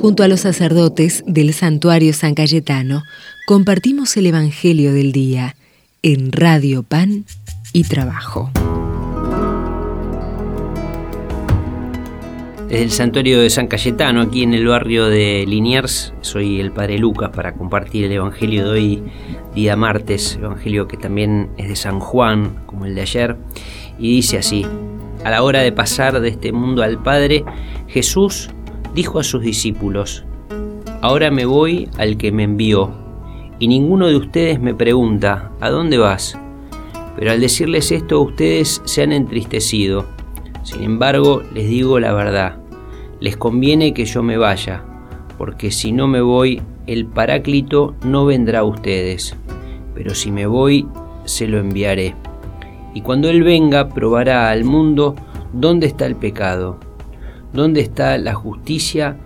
[0.00, 3.02] Junto a los sacerdotes del santuario San Cayetano,
[3.48, 5.56] compartimos el Evangelio del Día
[6.02, 7.24] en Radio Pan
[7.72, 8.48] y Trabajo.
[12.68, 16.98] Desde el santuario de San Cayetano, aquí en el barrio de Liniers, soy el Padre
[16.98, 19.02] Lucas para compartir el Evangelio de hoy,
[19.56, 23.36] día martes, Evangelio que también es de San Juan, como el de ayer,
[23.98, 24.64] y dice así,
[25.24, 27.44] a la hora de pasar de este mundo al Padre,
[27.88, 28.50] Jesús
[28.94, 30.24] dijo a sus discípulos,
[31.00, 32.90] Ahora me voy al que me envió,
[33.60, 36.36] y ninguno de ustedes me pregunta, ¿a dónde vas?
[37.16, 40.06] Pero al decirles esto ustedes se han entristecido.
[40.64, 42.58] Sin embargo, les digo la verdad,
[43.20, 44.82] les conviene que yo me vaya,
[45.36, 49.36] porque si no me voy, el Paráclito no vendrá a ustedes,
[49.94, 50.86] pero si me voy,
[51.24, 52.16] se lo enviaré.
[52.92, 55.14] Y cuando Él venga, probará al mundo
[55.52, 56.87] dónde está el pecado
[57.52, 59.16] dónde está la justicia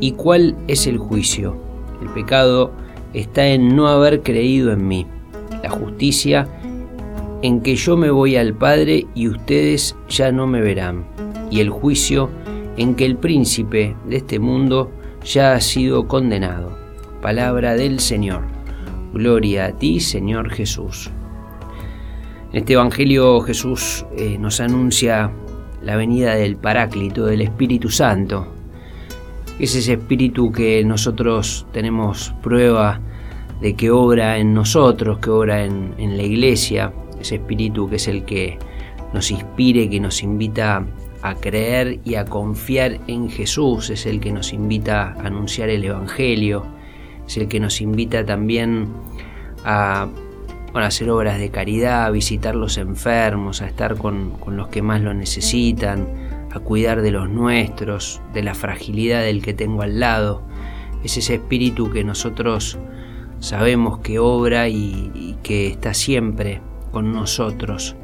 [0.00, 1.56] y cuál es el juicio.
[2.00, 2.72] El pecado
[3.12, 5.06] está en no haber creído en mí.
[5.62, 6.48] La justicia
[7.42, 11.04] en que yo me voy al Padre y ustedes ya no me verán.
[11.50, 12.30] Y el juicio
[12.76, 14.90] en que el príncipe de este mundo
[15.24, 16.72] ya ha sido condenado.
[17.20, 18.42] Palabra del Señor.
[19.12, 21.10] Gloria a ti, Señor Jesús.
[22.52, 25.30] En este Evangelio Jesús eh, nos anuncia
[25.82, 28.46] la venida del Paráclito, del Espíritu Santo.
[29.58, 33.00] Es ese espíritu que nosotros tenemos prueba
[33.60, 38.08] de que obra en nosotros, que obra en, en la iglesia, ese espíritu que es
[38.08, 38.58] el que
[39.12, 40.86] nos inspire, que nos invita
[41.22, 45.84] a creer y a confiar en Jesús, es el que nos invita a anunciar el
[45.84, 46.64] Evangelio,
[47.26, 48.88] es el que nos invita también
[49.64, 50.08] a
[50.72, 55.00] bueno, hacer obras de caridad, a visitar los enfermos, a estar con, los que más
[55.00, 56.06] lo necesitan,
[56.52, 60.42] a cuidar de los nuestros, de la fragilidad del que tengo al lado.
[61.04, 62.78] Es ese espíritu que nosotros
[63.40, 67.96] sabemos que obra y que está siempre con nosotros.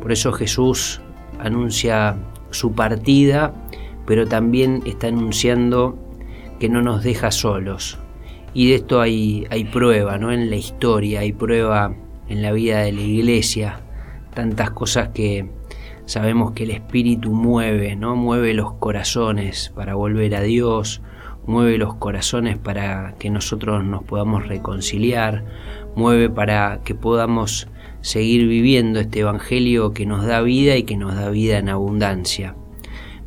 [0.00, 1.00] Por eso Jesús
[1.38, 2.16] anuncia
[2.50, 3.52] su partida,
[4.06, 5.98] pero también está anunciando
[6.58, 7.98] que no nos deja solos,
[8.52, 10.32] y de esto hay, hay prueba, ¿no?
[10.32, 11.94] En la historia, hay prueba
[12.28, 13.80] en la vida de la iglesia,
[14.34, 15.48] tantas cosas que
[16.06, 18.16] sabemos que el Espíritu mueve, ¿no?
[18.16, 21.02] Mueve los corazones para volver a Dios,
[21.46, 25.44] mueve los corazones para que nosotros nos podamos reconciliar,
[25.94, 27.68] mueve para que podamos
[28.00, 32.54] seguir viviendo este Evangelio que nos da vida y que nos da vida en abundancia.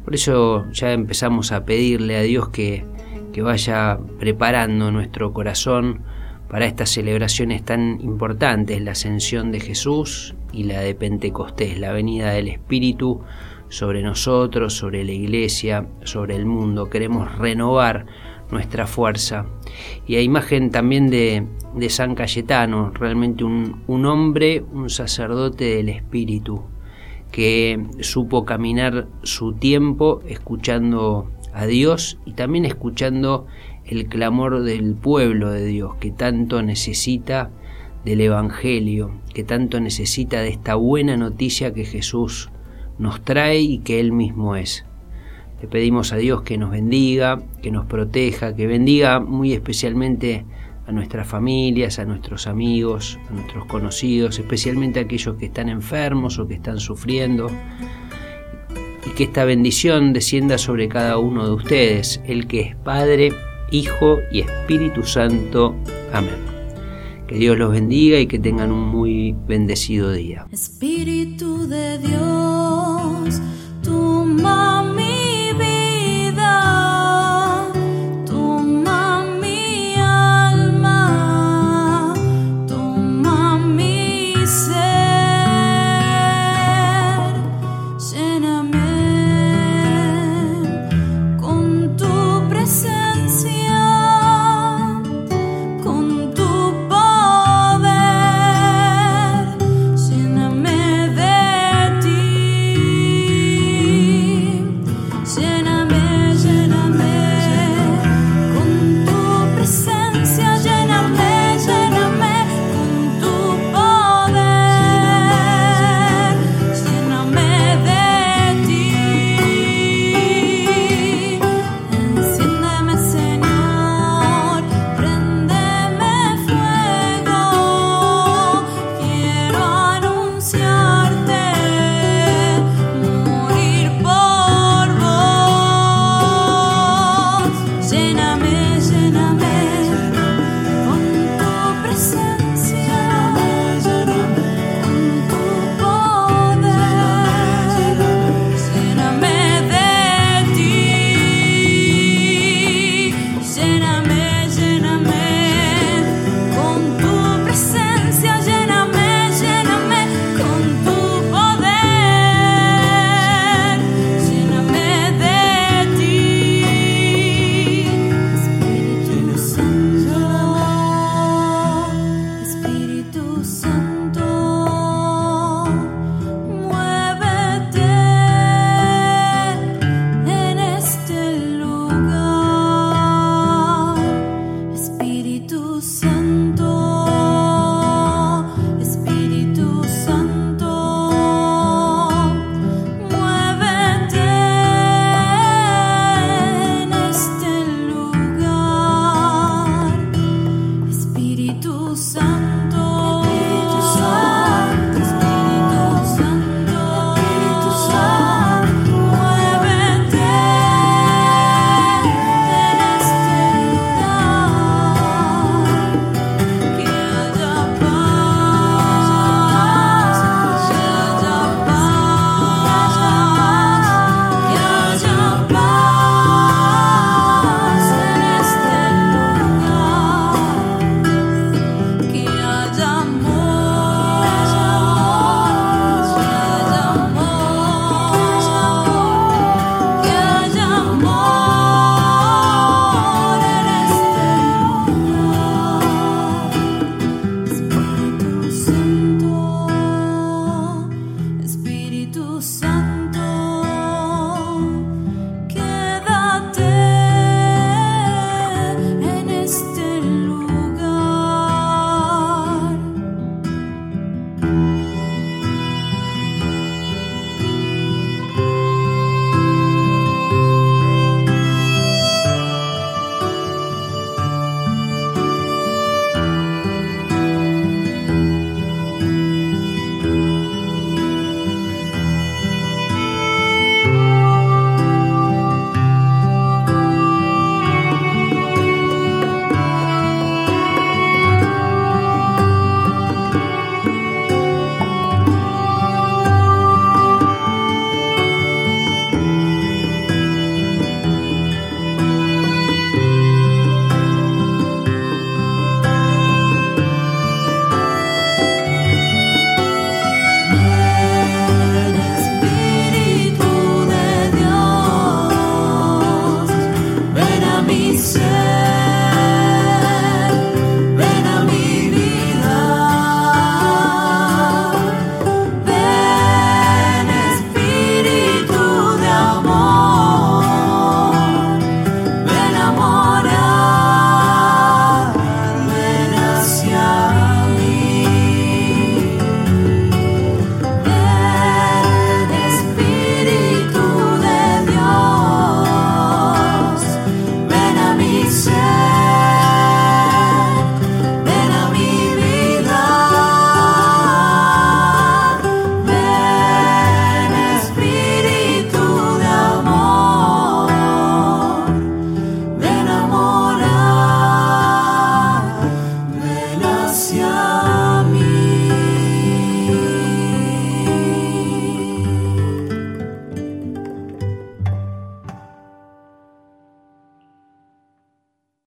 [0.04, 2.86] Por eso ya empezamos a pedirle a Dios que
[3.34, 6.02] que vaya preparando nuestro corazón
[6.48, 12.32] para estas celebraciones tan importantes, la ascensión de Jesús y la de Pentecostés, la venida
[12.32, 13.22] del Espíritu
[13.70, 16.92] sobre nosotros, sobre la iglesia, sobre el mundo.
[16.92, 18.06] Queremos renovar
[18.52, 19.48] nuestra fuerza.
[20.06, 21.48] Y a imagen también de,
[21.90, 26.64] San Cayetano, realmente un, hombre, un sacerdote del Espíritu,
[27.32, 33.46] que supo caminar su tiempo escuchando a Dios y también escuchando
[33.86, 37.52] el clamor del pueblo de Dios que tanto necesita
[38.06, 42.50] del Evangelio, que tanto necesita de esta buena noticia que Jesús
[42.97, 44.86] nos trae y que Él mismo es.
[45.62, 50.46] Le pedimos a Dios que nos bendiga, que nos proteja, que bendiga muy especialmente
[50.86, 56.40] a nuestras familias, a nuestros amigos, a nuestros conocidos, especialmente a aquellos que están enfermos
[56.40, 57.50] o que están sufriendo
[59.06, 63.31] y que esta bendición descienda sobre cada uno de ustedes, el que es Padre,
[63.72, 65.75] Hijo y Espíritu Santo.
[66.12, 66.36] Amén.
[67.28, 70.46] Que Dios los bendiga y que tengan un muy bendecido día.
[70.52, 72.43] Espíritu de Dios,